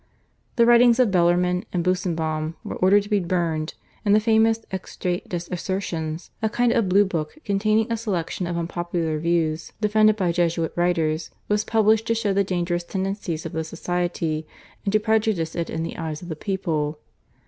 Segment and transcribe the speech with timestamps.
[0.55, 5.29] The writings of Bellarmine and Busenbaum were ordered to be burned, and the famous /Extrait
[5.29, 10.31] des Assertions/, a kind of blue book containing a selection of unpopular views defended by
[10.31, 14.47] Jesuit writers, was published to show the dangerous tendencies of the Society
[14.85, 16.97] and to prejudice it in the eyes of the people.